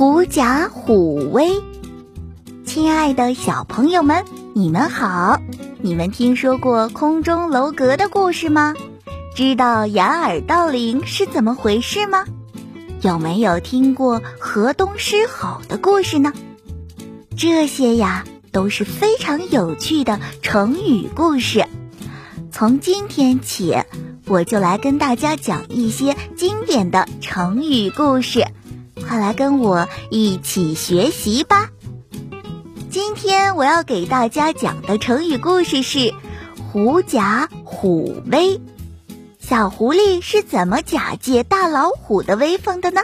[0.00, 1.62] 狐假虎威，
[2.64, 5.38] 亲爱的小朋友们，你们好！
[5.82, 8.74] 你们听说过空中楼阁的故事吗？
[9.36, 12.24] 知道掩耳盗铃是怎么回事吗？
[13.02, 16.32] 有没有听过河东狮吼的故事呢？
[17.36, 21.66] 这些呀都是非常有趣的成语故事。
[22.50, 23.76] 从今天起，
[24.26, 28.46] 我就来跟大家讲一些经典的成语故事，
[29.06, 31.70] 快来跟我一起学习吧。
[32.90, 36.14] 今天我要给大家讲的成语故事是
[36.72, 38.60] “狐假虎威”。
[39.38, 43.02] 小狐狸是怎么假借大老虎的威风的呢？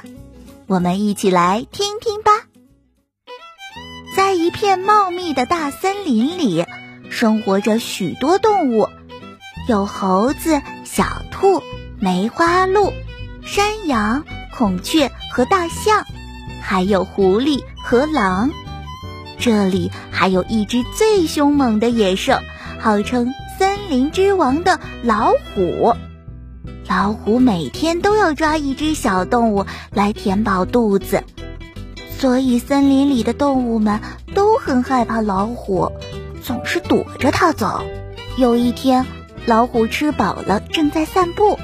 [0.66, 2.30] 我们一起来听听吧。
[4.16, 6.64] 在一片茂密的大森林里，
[7.10, 8.88] 生活着许多动物。
[9.68, 11.62] 有猴子、小兔、
[11.98, 12.92] 梅花鹿、
[13.44, 14.24] 山羊、
[14.56, 16.06] 孔雀和大象，
[16.62, 18.50] 还有狐狸和狼。
[19.38, 22.38] 这里还有一只最凶猛的野兽，
[22.80, 25.94] 号称森林之王的老虎。
[26.88, 31.22] 老虎每天都要抓一只小动物来填饱肚子，
[32.18, 34.00] 所以森林里的动物们
[34.34, 35.92] 都很害怕老虎，
[36.42, 37.82] 总是躲着它走。
[38.38, 39.04] 有一天。
[39.44, 41.56] 老虎吃饱了，正在散步，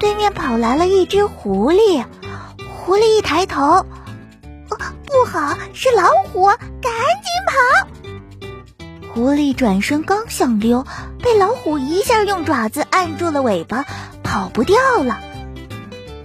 [0.00, 2.04] 对面跑来了一只狐狸。
[2.84, 3.86] 狐狸一抬头，哦
[5.06, 9.14] 不好，是老虎，赶紧跑！
[9.14, 10.84] 狐狸转身刚想溜，
[11.22, 13.84] 被老虎一下用爪子按住了尾巴，
[14.24, 15.20] 跑不掉了。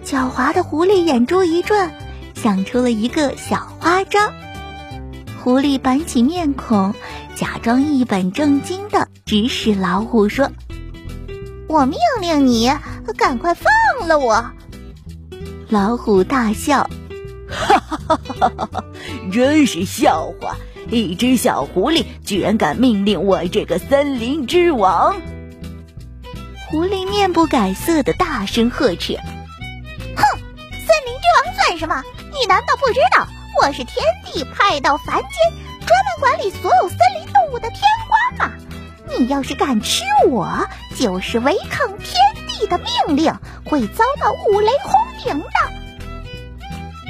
[0.04, 1.94] 狡猾的狐狸眼珠一转，
[2.34, 4.20] 想出了一个小花招。
[5.44, 6.96] 狐狸板起面孔，
[7.36, 10.50] 假装一本正经的指使老虎说。
[11.70, 12.72] 我命令你，
[13.16, 14.50] 赶快放了我！
[15.70, 16.90] 老虎大笑，
[17.50, 18.84] 哈哈哈哈哈哈！
[19.34, 20.56] 真是笑话！
[20.90, 25.18] 一只小狐狸居然敢命令我这个森林之王！
[26.70, 29.18] 狐狸面不改色的大声呵斥
[30.16, 32.02] ：“哼，森林之王算什么？
[32.32, 33.28] 你难道不知道
[33.62, 35.30] 我是天帝派到凡间，
[35.86, 37.82] 专门管理所有森林动物的天
[38.38, 38.56] 官吗？
[39.20, 40.66] 你要是敢吃我！”
[40.98, 42.16] 就是违抗天
[42.48, 43.34] 帝的命令，
[43.66, 44.94] 会遭到五雷轰
[45.28, 45.46] 顶的。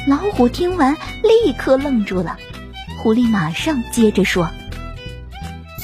[0.08, 2.36] 老虎听完，立刻愣住了。
[2.98, 4.50] 狐狸马上接着说：“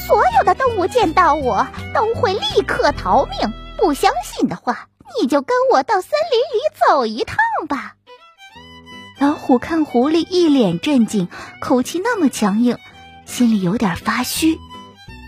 [0.07, 3.37] 所有的动物见到我都会立刻逃命。
[3.77, 4.87] 不相信的话，
[5.21, 7.95] 你就跟我到森林里走一趟吧。”
[9.19, 11.27] 老虎看狐狸一脸震惊，
[11.61, 12.77] 口气那么强硬，
[13.25, 14.57] 心里有点发虚。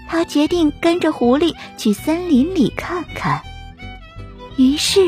[0.09, 3.41] 他决定跟着狐狸去森林里看看。
[4.57, 4.99] 于是，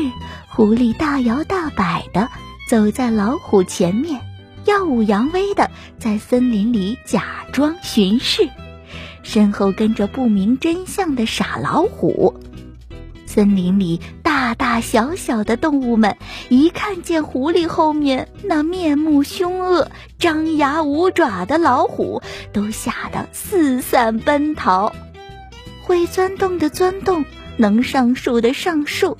[0.58, 2.28] 狐狸大摇大摆地
[2.68, 4.20] 走在老虎前面，
[4.64, 5.70] 耀武扬威地
[6.00, 8.48] 在森林里假装巡视，
[9.22, 12.34] 身后跟着不明真相的傻老虎。
[13.24, 16.16] 森林里大大小小的动物们
[16.48, 22.20] 一看见狐狸后面那面目凶恶、张牙舞爪的老虎，
[22.52, 24.92] 都吓得四散奔逃。
[25.82, 27.24] 会钻洞的钻洞，
[27.56, 29.16] 能上树的上树。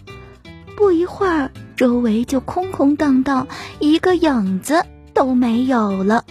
[0.78, 3.48] 不一会儿，周围就空空荡荡，
[3.80, 6.24] 一个影子都没有了。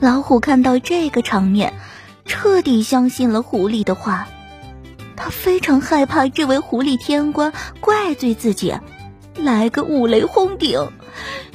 [0.00, 1.72] 老虎看到这个场面，
[2.24, 4.26] 彻底相信了狐狸的话。
[5.14, 8.74] 他非常害怕这位狐狸天官怪罪自己，
[9.36, 10.88] 来个五雷轰顶，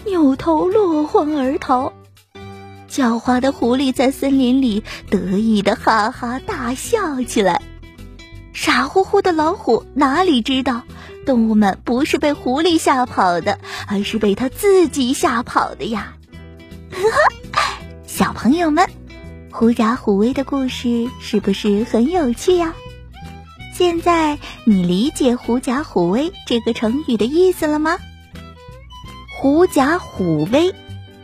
[0.05, 1.91] 扭头落荒而逃。
[2.89, 7.61] 狡猾的狐狸在森林里得意的哈哈大笑起来。
[8.53, 10.83] 傻乎乎的老虎哪里知道，
[11.25, 16.13] 动物们不是被狐狸吓跑的，而是被他自己吓跑的呀！
[18.05, 18.89] 小朋友们，
[19.51, 22.73] 狐假虎威的故事是不是很有趣呀？
[23.75, 27.97] 现在你理解“狐假虎威”这个成语的意思了吗？
[29.39, 30.75] 狐假虎威，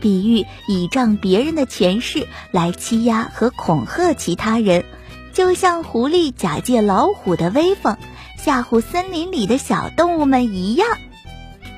[0.02, 4.84] 比喻倚仗别人的权势来欺压和恐吓其他人，
[5.32, 7.98] 就像狐狸假借老虎的威风
[8.42, 10.88] 吓唬森林里的小动物们一样。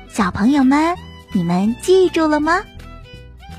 [0.08, 0.96] 小朋友们，
[1.32, 2.62] 你们记住了吗？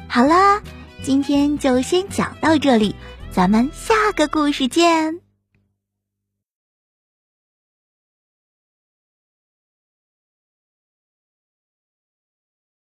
[0.08, 0.62] 好啦，
[1.04, 2.96] 今天就先讲到这里，
[3.32, 5.20] 咱们下个故事见。